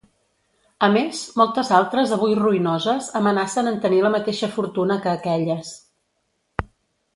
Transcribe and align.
A 0.85 0.87
més 0.93 1.19
moltes 1.41 1.69
altres 1.79 2.13
avui 2.15 2.33
ruïnoses 2.39 3.11
amenacen 3.21 3.71
en 3.75 3.79
tenir 3.85 4.01
la 4.07 4.13
mateixa 4.19 4.51
fortuna 4.59 5.01
que 5.07 5.15
aquelles. 5.15 5.73